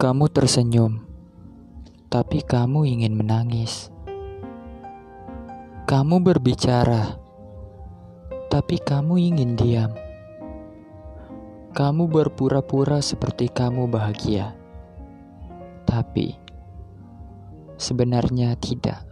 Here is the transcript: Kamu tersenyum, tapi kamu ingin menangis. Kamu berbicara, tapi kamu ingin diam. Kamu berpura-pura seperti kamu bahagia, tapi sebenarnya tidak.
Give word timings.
Kamu 0.00 0.32
tersenyum, 0.32 1.04
tapi 2.08 2.40
kamu 2.40 2.88
ingin 2.88 3.20
menangis. 3.20 3.92
Kamu 5.84 6.24
berbicara, 6.24 7.20
tapi 8.48 8.80
kamu 8.80 9.20
ingin 9.20 9.60
diam. 9.60 9.92
Kamu 11.76 12.08
berpura-pura 12.08 13.04
seperti 13.04 13.52
kamu 13.52 13.92
bahagia, 13.92 14.56
tapi 15.84 16.32
sebenarnya 17.76 18.56
tidak. 18.56 19.09